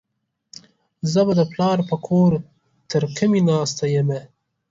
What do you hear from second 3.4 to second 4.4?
ناسته يمه.